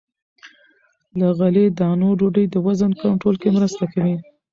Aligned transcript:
له 1.19 1.27
غلې- 1.37 1.73
دانو 1.79 2.09
ډوډۍ 2.19 2.45
د 2.49 2.55
وزن 2.65 2.91
کنټرول 3.01 3.35
کې 3.41 3.49
مرسته 3.57 3.83
کوي. 3.93 4.15